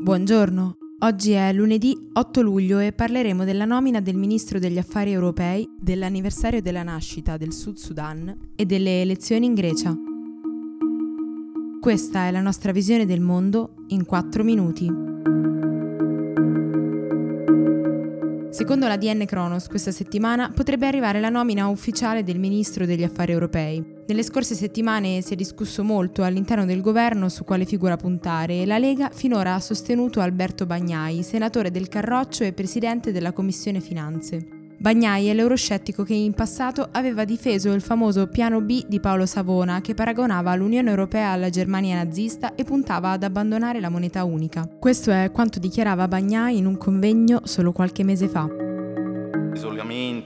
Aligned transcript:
Buongiorno, 0.00 0.76
oggi 1.00 1.32
è 1.32 1.52
lunedì 1.52 1.92
8 2.12 2.40
luglio 2.40 2.78
e 2.78 2.92
parleremo 2.92 3.44
della 3.44 3.64
nomina 3.64 4.00
del 4.00 4.16
Ministro 4.16 4.60
degli 4.60 4.78
Affari 4.78 5.10
Europei, 5.10 5.68
dell'anniversario 5.76 6.62
della 6.62 6.84
nascita 6.84 7.36
del 7.36 7.52
Sud 7.52 7.76
Sudan 7.76 8.52
e 8.54 8.64
delle 8.64 9.00
elezioni 9.00 9.46
in 9.46 9.54
Grecia. 9.54 9.94
Questa 11.80 12.26
è 12.26 12.30
la 12.30 12.40
nostra 12.40 12.70
visione 12.70 13.06
del 13.06 13.20
mondo 13.20 13.74
in 13.88 14.04
4 14.04 14.44
minuti. 14.44 15.07
Secondo 18.58 18.88
la 18.88 18.96
DN 18.96 19.24
Kronos, 19.24 19.68
questa 19.68 19.92
settimana 19.92 20.50
potrebbe 20.52 20.88
arrivare 20.88 21.20
la 21.20 21.28
nomina 21.28 21.68
ufficiale 21.68 22.24
del 22.24 22.40
ministro 22.40 22.86
degli 22.86 23.04
affari 23.04 23.30
europei. 23.30 23.80
Nelle 24.04 24.24
scorse 24.24 24.56
settimane 24.56 25.20
si 25.22 25.34
è 25.34 25.36
discusso 25.36 25.84
molto 25.84 26.24
all'interno 26.24 26.64
del 26.64 26.80
governo 26.80 27.28
su 27.28 27.44
quale 27.44 27.64
figura 27.64 27.96
puntare 27.96 28.62
e 28.62 28.66
la 28.66 28.78
Lega 28.78 29.10
finora 29.10 29.54
ha 29.54 29.60
sostenuto 29.60 30.18
Alberto 30.18 30.66
Bagnai, 30.66 31.22
senatore 31.22 31.70
del 31.70 31.86
Carroccio 31.86 32.42
e 32.42 32.52
presidente 32.52 33.12
della 33.12 33.30
Commissione 33.30 33.78
Finanze. 33.78 34.57
Bagnai 34.80 35.26
è 35.26 35.34
l'euroscettico 35.34 36.04
che 36.04 36.14
in 36.14 36.34
passato 36.34 36.88
aveva 36.92 37.24
difeso 37.24 37.72
il 37.72 37.80
famoso 37.80 38.28
piano 38.28 38.60
B 38.60 38.84
di 38.86 39.00
Paolo 39.00 39.26
Savona 39.26 39.80
che 39.80 39.92
paragonava 39.94 40.54
l'Unione 40.54 40.88
Europea 40.88 41.30
alla 41.30 41.50
Germania 41.50 41.96
nazista 41.96 42.54
e 42.54 42.62
puntava 42.62 43.10
ad 43.10 43.24
abbandonare 43.24 43.80
la 43.80 43.88
moneta 43.88 44.22
unica. 44.22 44.68
Questo 44.78 45.10
è 45.10 45.32
quanto 45.32 45.58
dichiarava 45.58 46.06
Bagnai 46.06 46.58
in 46.58 46.66
un 46.66 46.76
convegno 46.76 47.40
solo 47.42 47.72
qualche 47.72 48.04
mese 48.04 48.28
fa 48.28 48.48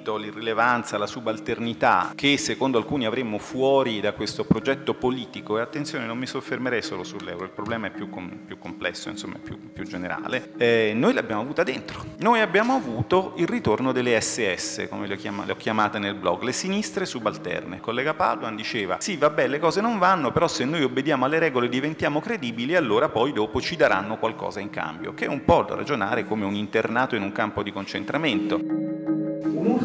l'isolamento, 0.00 0.16
l'irrilevanza, 0.16 0.98
la 0.98 1.06
subalternità 1.06 2.12
che 2.14 2.36
secondo 2.38 2.78
alcuni 2.78 3.06
avremmo 3.06 3.38
fuori 3.38 4.00
da 4.00 4.12
questo 4.12 4.44
progetto 4.44 4.94
politico 4.94 5.58
e 5.58 5.60
attenzione 5.60 6.06
non 6.06 6.18
mi 6.18 6.26
soffermerei 6.26 6.82
solo 6.82 7.04
sull'euro, 7.04 7.44
il 7.44 7.50
problema 7.50 7.88
è 7.88 7.90
più, 7.90 8.08
com- 8.08 8.40
più 8.46 8.58
complesso, 8.58 9.08
insomma 9.08 9.36
più, 9.42 9.72
più 9.72 9.84
generale, 9.84 10.52
eh, 10.56 10.92
noi 10.94 11.12
l'abbiamo 11.12 11.42
avuta 11.42 11.62
dentro, 11.62 12.04
noi 12.18 12.40
abbiamo 12.40 12.74
avuto 12.74 13.34
il 13.36 13.46
ritorno 13.46 13.92
delle 13.92 14.20
SS, 14.20 14.88
come 14.88 15.06
le 15.06 15.14
ho, 15.14 15.16
chiam- 15.16 15.44
le 15.44 15.52
ho 15.52 15.56
chiamate 15.56 15.98
nel 15.98 16.14
blog, 16.14 16.42
le 16.42 16.52
sinistre 16.52 17.04
subalterne. 17.04 17.76
Il 17.76 17.80
collega 17.80 18.14
Paduan 18.14 18.56
diceva 18.56 18.96
sì 19.00 19.16
vabbè 19.16 19.46
le 19.46 19.58
cose 19.58 19.80
non 19.80 19.98
vanno, 19.98 20.32
però 20.32 20.48
se 20.48 20.64
noi 20.64 20.82
obbediamo 20.82 21.24
alle 21.24 21.38
regole 21.38 21.68
diventiamo 21.68 22.20
credibili 22.20 22.74
allora 22.74 23.08
poi 23.08 23.32
dopo 23.32 23.60
ci 23.60 23.76
daranno 23.76 24.18
qualcosa 24.18 24.60
in 24.60 24.70
cambio, 24.70 25.14
che 25.14 25.26
è 25.26 25.28
un 25.28 25.44
po' 25.44 25.62
da 25.62 25.74
ragionare 25.74 26.24
come 26.24 26.44
un 26.44 26.54
internato 26.54 27.16
in 27.16 27.22
un 27.22 27.32
campo 27.32 27.62
di 27.62 27.72
concentramento. 27.72 28.89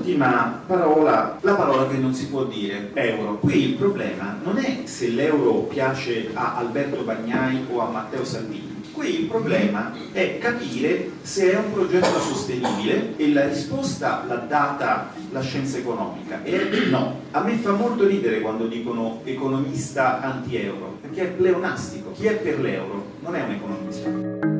Un'ultima 0.05 0.61
parola, 0.67 1.39
la 1.41 1.55
parola 1.55 1.87
che 1.87 1.97
non 1.97 2.13
si 2.13 2.27
può 2.27 2.43
dire, 2.43 2.91
euro. 2.93 3.39
Qui 3.39 3.69
il 3.69 3.73
problema 3.73 4.37
non 4.43 4.59
è 4.59 4.81
se 4.83 5.07
l'euro 5.07 5.61
piace 5.61 6.29
a 6.31 6.57
Alberto 6.57 7.01
Bagnai 7.01 7.65
o 7.71 7.79
a 7.79 7.89
Matteo 7.89 8.23
Salvini. 8.23 8.83
Qui 8.91 9.21
il 9.21 9.25
problema 9.25 9.91
è 10.11 10.37
capire 10.37 11.09
se 11.23 11.51
è 11.51 11.57
un 11.57 11.73
progetto 11.73 12.19
sostenibile 12.19 13.15
e 13.15 13.33
la 13.33 13.47
risposta 13.47 14.23
l'ha 14.27 14.35
data 14.35 15.11
la 15.31 15.41
scienza 15.41 15.79
economica 15.79 16.43
e 16.43 16.85
no. 16.91 17.21
A 17.31 17.41
me 17.41 17.55
fa 17.55 17.71
molto 17.71 18.05
ridere 18.05 18.41
quando 18.41 18.67
dicono 18.67 19.21
economista 19.23 20.21
anti-euro, 20.21 20.99
perché 21.01 21.23
è 21.23 21.27
pleonastico. 21.29 22.11
Chi 22.11 22.27
è 22.27 22.35
per 22.35 22.59
l'euro 22.59 23.05
non 23.21 23.35
è 23.35 23.41
un 23.41 23.51
economista. 23.53 24.54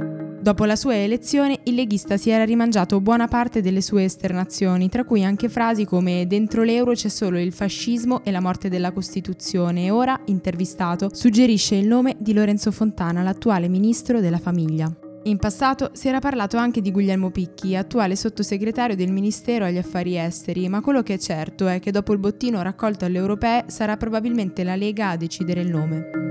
Dopo 0.45 0.65
la 0.65 0.75
sua 0.75 0.95
elezione, 0.95 1.61
il 1.63 1.73
leghista 1.73 2.17
si 2.17 2.29
era 2.29 2.45
rimangiato 2.45 3.01
buona 3.01 3.27
parte 3.27 3.61
delle 3.61 3.81
sue 3.81 4.03
esternazioni, 4.03 4.89
tra 4.89 5.03
cui 5.03 5.25
anche 5.25 5.49
frasi 5.49 5.85
come 5.85 6.27
dentro 6.27 6.61
l'euro 6.61 6.91
c'è 6.91 7.09
solo 7.09 7.39
il 7.39 7.51
fascismo 7.51 8.23
e 8.23 8.29
la 8.29 8.41
morte 8.41 8.69
della 8.69 8.91
Costituzione 8.91 9.85
e 9.85 9.89
ora, 9.89 10.21
intervistato, 10.25 11.09
suggerisce 11.11 11.73
il 11.73 11.88
nome 11.88 12.16
di 12.19 12.31
Lorenzo 12.31 12.69
Fontana, 12.69 13.23
l'attuale 13.23 13.67
ministro 13.67 14.19
della 14.19 14.38
famiglia. 14.38 14.95
In 15.23 15.39
passato 15.39 15.89
si 15.93 16.09
era 16.09 16.19
parlato 16.19 16.57
anche 16.57 16.79
di 16.79 16.91
Guglielmo 16.91 17.31
Picchi, 17.31 17.75
attuale 17.75 18.16
sottosegretario 18.16 18.95
del 18.95 19.11
Ministero 19.11 19.66
agli 19.66 19.79
Affari 19.79 20.16
Esteri, 20.16 20.69
ma 20.69 20.81
quello 20.81 21.01
che 21.01 21.16
è 21.16 21.17
certo 21.17 21.66
è 21.66 21.79
che 21.79 21.89
dopo 21.89 22.13
il 22.13 22.19
bottino 22.19 22.62
raccolto 22.62 23.06
alle 23.06 23.17
europee 23.17 23.63
sarà 23.66 23.97
probabilmente 23.97 24.63
la 24.63 24.75
Lega 24.75 25.09
a 25.09 25.17
decidere 25.17 25.62
il 25.62 25.72
nome. 25.72 26.25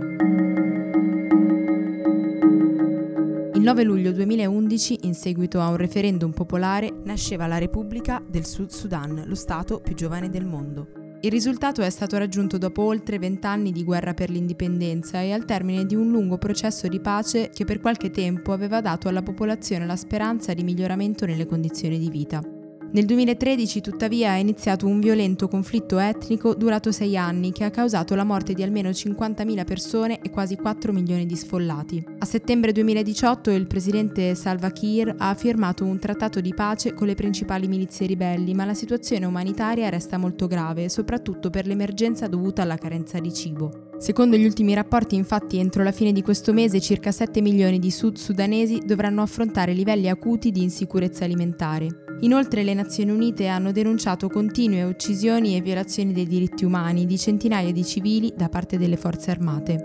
9 3.64 3.82
luglio 3.82 4.12
2011, 4.12 4.98
in 5.04 5.14
seguito 5.14 5.58
a 5.58 5.70
un 5.70 5.76
referendum 5.76 6.32
popolare, 6.32 6.92
nasceva 7.04 7.46
la 7.46 7.56
Repubblica 7.56 8.22
del 8.28 8.44
Sud 8.44 8.68
Sudan, 8.68 9.22
lo 9.24 9.34
Stato 9.34 9.80
più 9.80 9.94
giovane 9.94 10.28
del 10.28 10.44
mondo. 10.44 10.88
Il 11.22 11.30
risultato 11.30 11.80
è 11.80 11.88
stato 11.88 12.18
raggiunto 12.18 12.58
dopo 12.58 12.82
oltre 12.82 13.18
vent'anni 13.18 13.72
di 13.72 13.82
guerra 13.82 14.12
per 14.12 14.28
l'indipendenza 14.28 15.22
e 15.22 15.32
al 15.32 15.46
termine 15.46 15.86
di 15.86 15.94
un 15.94 16.10
lungo 16.10 16.36
processo 16.36 16.88
di 16.88 17.00
pace 17.00 17.48
che 17.48 17.64
per 17.64 17.80
qualche 17.80 18.10
tempo 18.10 18.52
aveva 18.52 18.82
dato 18.82 19.08
alla 19.08 19.22
popolazione 19.22 19.86
la 19.86 19.96
speranza 19.96 20.52
di 20.52 20.62
miglioramento 20.62 21.24
nelle 21.24 21.46
condizioni 21.46 21.98
di 21.98 22.10
vita. 22.10 22.53
Nel 22.94 23.06
2013 23.06 23.80
tuttavia 23.80 24.34
è 24.34 24.38
iniziato 24.38 24.86
un 24.86 25.00
violento 25.00 25.48
conflitto 25.48 25.98
etnico 25.98 26.54
durato 26.54 26.92
sei 26.92 27.16
anni 27.16 27.50
che 27.50 27.64
ha 27.64 27.70
causato 27.70 28.14
la 28.14 28.22
morte 28.22 28.52
di 28.52 28.62
almeno 28.62 28.90
50.000 28.90 29.64
persone 29.64 30.20
e 30.22 30.30
quasi 30.30 30.54
4 30.54 30.92
milioni 30.92 31.26
di 31.26 31.34
sfollati. 31.34 32.04
A 32.18 32.24
settembre 32.24 32.70
2018 32.70 33.50
il 33.50 33.66
presidente 33.66 34.36
Salva 34.36 34.70
Kiir 34.70 35.12
ha 35.18 35.34
firmato 35.34 35.84
un 35.84 35.98
trattato 35.98 36.40
di 36.40 36.54
pace 36.54 36.94
con 36.94 37.08
le 37.08 37.16
principali 37.16 37.66
milizie 37.66 38.06
ribelli, 38.06 38.54
ma 38.54 38.64
la 38.64 38.74
situazione 38.74 39.26
umanitaria 39.26 39.88
resta 39.88 40.16
molto 40.16 40.46
grave, 40.46 40.88
soprattutto 40.88 41.50
per 41.50 41.66
l'emergenza 41.66 42.28
dovuta 42.28 42.62
alla 42.62 42.76
carenza 42.76 43.18
di 43.18 43.34
cibo. 43.34 43.88
Secondo 43.98 44.36
gli 44.36 44.44
ultimi 44.44 44.72
rapporti, 44.72 45.16
infatti, 45.16 45.58
entro 45.58 45.82
la 45.82 45.90
fine 45.90 46.12
di 46.12 46.22
questo 46.22 46.52
mese 46.52 46.80
circa 46.80 47.10
7 47.10 47.40
milioni 47.40 47.80
di 47.80 47.90
sud-sudanesi 47.90 48.82
dovranno 48.86 49.20
affrontare 49.20 49.72
livelli 49.72 50.08
acuti 50.08 50.52
di 50.52 50.62
insicurezza 50.62 51.24
alimentare. 51.24 52.03
Inoltre 52.20 52.62
le 52.62 52.74
Nazioni 52.74 53.10
Unite 53.10 53.48
hanno 53.48 53.72
denunciato 53.72 54.28
continue 54.28 54.82
uccisioni 54.82 55.56
e 55.56 55.60
violazioni 55.60 56.12
dei 56.12 56.26
diritti 56.26 56.64
umani 56.64 57.04
di 57.04 57.18
centinaia 57.18 57.72
di 57.72 57.84
civili 57.84 58.32
da 58.34 58.48
parte 58.48 58.78
delle 58.78 58.96
forze 58.96 59.30
armate. 59.30 59.84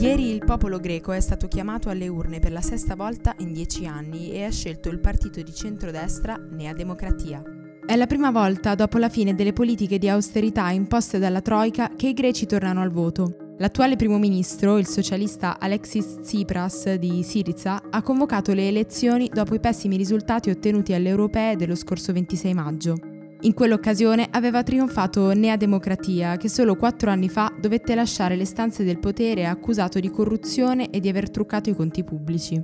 Ieri 0.00 0.30
il 0.32 0.44
popolo 0.44 0.80
greco 0.80 1.12
è 1.12 1.20
stato 1.20 1.48
chiamato 1.48 1.88
alle 1.88 2.08
urne 2.08 2.38
per 2.38 2.52
la 2.52 2.60
sesta 2.60 2.94
volta 2.94 3.34
in 3.38 3.52
dieci 3.52 3.86
anni 3.86 4.32
e 4.32 4.44
ha 4.44 4.50
scelto 4.50 4.90
il 4.90 4.98
partito 4.98 5.40
di 5.40 5.54
centrodestra 5.54 6.36
Nea 6.36 6.72
Democratia. 6.72 7.42
È 7.86 7.96
la 7.96 8.06
prima 8.06 8.30
volta 8.30 8.74
dopo 8.74 8.98
la 8.98 9.08
fine 9.08 9.34
delle 9.34 9.52
politiche 9.52 9.98
di 9.98 10.08
austerità 10.08 10.70
imposte 10.70 11.18
dalla 11.18 11.40
Troica 11.40 11.90
che 11.94 12.08
i 12.08 12.14
greci 12.14 12.46
tornano 12.46 12.80
al 12.80 12.90
voto. 12.90 13.43
L'attuale 13.58 13.94
primo 13.94 14.18
ministro, 14.18 14.78
il 14.78 14.86
socialista 14.88 15.60
Alexis 15.60 16.18
Tsipras 16.22 16.94
di 16.94 17.22
Syriza, 17.22 17.80
ha 17.88 18.02
convocato 18.02 18.52
le 18.52 18.66
elezioni 18.66 19.30
dopo 19.32 19.54
i 19.54 19.60
pessimi 19.60 19.96
risultati 19.96 20.50
ottenuti 20.50 20.92
alle 20.92 21.10
europee 21.10 21.54
dello 21.54 21.76
scorso 21.76 22.12
26 22.12 22.52
maggio. 22.52 22.94
In 23.42 23.54
quell'occasione 23.54 24.26
aveva 24.32 24.64
trionfato 24.64 25.32
Nea 25.34 25.56
Democratia, 25.56 26.36
che 26.36 26.48
solo 26.48 26.74
quattro 26.74 27.10
anni 27.10 27.28
fa 27.28 27.52
dovette 27.56 27.94
lasciare 27.94 28.34
le 28.34 28.44
stanze 28.44 28.82
del 28.82 28.98
potere 28.98 29.46
accusato 29.46 30.00
di 30.00 30.10
corruzione 30.10 30.90
e 30.90 30.98
di 30.98 31.08
aver 31.08 31.30
truccato 31.30 31.70
i 31.70 31.76
conti 31.76 32.02
pubblici. 32.02 32.60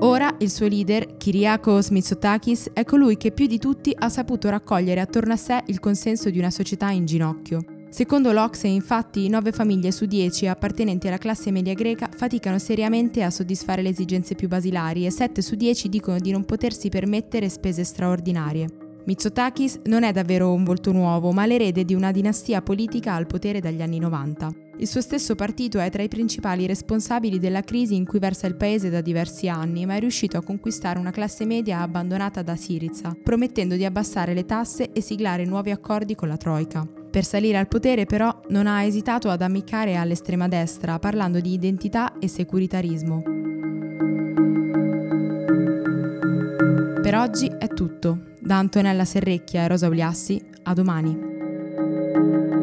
Ora 0.00 0.34
il 0.38 0.50
suo 0.50 0.66
leader, 0.66 1.18
Kyriakos 1.18 1.90
Mitsotakis, 1.90 2.70
è 2.72 2.82
colui 2.82 3.16
che 3.16 3.30
più 3.30 3.46
di 3.46 3.58
tutti 3.58 3.94
ha 3.96 4.08
saputo 4.08 4.48
raccogliere 4.48 5.00
attorno 5.00 5.34
a 5.34 5.36
sé 5.36 5.62
il 5.66 5.78
consenso 5.78 6.30
di 6.30 6.38
una 6.38 6.50
società 6.50 6.90
in 6.90 7.04
ginocchio. 7.04 7.71
Secondo 7.92 8.32
l'Ocse, 8.32 8.68
infatti, 8.68 9.28
9 9.28 9.52
famiglie 9.52 9.92
su 9.92 10.06
10 10.06 10.46
appartenenti 10.46 11.08
alla 11.08 11.18
classe 11.18 11.50
media 11.50 11.74
greca 11.74 12.08
faticano 12.10 12.58
seriamente 12.58 13.22
a 13.22 13.28
soddisfare 13.28 13.82
le 13.82 13.90
esigenze 13.90 14.34
più 14.34 14.48
basilari 14.48 15.04
e 15.04 15.10
7 15.10 15.42
su 15.42 15.56
10 15.56 15.90
dicono 15.90 16.18
di 16.18 16.30
non 16.30 16.46
potersi 16.46 16.88
permettere 16.88 17.50
spese 17.50 17.84
straordinarie. 17.84 18.66
Mitsotakis 19.04 19.80
non 19.84 20.04
è 20.04 20.12
davvero 20.12 20.54
un 20.54 20.64
volto 20.64 20.90
nuovo, 20.90 21.32
ma 21.32 21.44
l'erede 21.44 21.84
di 21.84 21.92
una 21.92 22.12
dinastia 22.12 22.62
politica 22.62 23.12
al 23.12 23.26
potere 23.26 23.60
dagli 23.60 23.82
anni 23.82 23.98
90. 23.98 24.54
Il 24.78 24.88
suo 24.88 25.02
stesso 25.02 25.34
partito 25.34 25.78
è 25.78 25.90
tra 25.90 26.02
i 26.02 26.08
principali 26.08 26.64
responsabili 26.64 27.38
della 27.38 27.60
crisi 27.60 27.94
in 27.94 28.06
cui 28.06 28.18
versa 28.18 28.46
il 28.46 28.56
paese 28.56 28.88
da 28.88 29.02
diversi 29.02 29.48
anni, 29.48 29.84
ma 29.84 29.96
è 29.96 30.00
riuscito 30.00 30.38
a 30.38 30.42
conquistare 30.42 30.98
una 30.98 31.10
classe 31.10 31.44
media 31.44 31.82
abbandonata 31.82 32.40
da 32.40 32.56
Siriza, 32.56 33.14
promettendo 33.22 33.76
di 33.76 33.84
abbassare 33.84 34.32
le 34.32 34.46
tasse 34.46 34.92
e 34.92 35.02
siglare 35.02 35.44
nuovi 35.44 35.70
accordi 35.72 36.14
con 36.14 36.28
la 36.28 36.38
Troica. 36.38 37.00
Per 37.12 37.24
salire 37.24 37.58
al 37.58 37.68
potere 37.68 38.06
però 38.06 38.40
non 38.48 38.66
ha 38.66 38.84
esitato 38.84 39.28
ad 39.28 39.42
ammiccare 39.42 39.96
all'estrema 39.96 40.48
destra, 40.48 40.98
parlando 40.98 41.40
di 41.40 41.52
identità 41.52 42.14
e 42.18 42.26
securitarismo. 42.26 43.22
Per 47.02 47.14
oggi 47.14 47.52
è 47.58 47.68
tutto. 47.68 48.30
Da 48.40 48.56
Antonella 48.56 49.04
Serrecchia 49.04 49.64
e 49.64 49.68
Rosa 49.68 49.88
Uliassi, 49.88 50.42
a 50.62 50.72
domani. 50.72 52.61